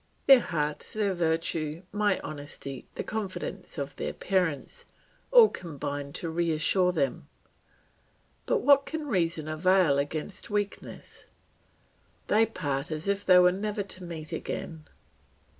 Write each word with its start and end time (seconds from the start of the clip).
Their 0.25 0.39
hearts, 0.39 0.93
their 0.93 1.13
virtue, 1.13 1.83
my 1.91 2.19
honesty, 2.21 2.87
the 2.95 3.03
confidence 3.03 3.77
of 3.77 3.95
their 3.97 4.13
parents, 4.13 4.87
all 5.29 5.47
combine 5.47 6.11
to 6.13 6.29
reassure 6.31 6.91
them. 6.91 7.27
But 8.47 8.63
what 8.63 8.87
can 8.87 9.05
reason 9.05 9.47
avail 9.47 9.99
against 9.99 10.49
weakness? 10.49 11.27
They 12.29 12.47
part 12.47 12.89
as 12.89 13.07
if 13.07 13.23
they 13.23 13.37
were 13.37 13.51
never 13.51 13.83
to 13.83 14.03
meet 14.03 14.31
again. 14.31 14.87